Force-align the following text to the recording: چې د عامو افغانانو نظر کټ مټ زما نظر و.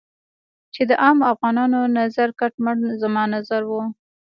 چې 0.73 0.81
د 0.89 0.91
عامو 1.03 1.23
افغانانو 1.33 1.79
نظر 1.99 2.29
کټ 2.39 2.53
مټ 2.63 2.79
زما 3.01 3.23
نظر 3.35 3.61
و. 3.69 3.71